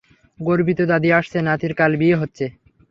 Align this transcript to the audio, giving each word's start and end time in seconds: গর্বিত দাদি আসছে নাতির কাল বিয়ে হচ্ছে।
গর্বিত 0.39 0.79
দাদি 0.91 1.09
আসছে 1.19 1.37
নাতির 1.47 1.73
কাল 1.79 1.91
বিয়ে 2.01 2.19
হচ্ছে। 2.21 2.45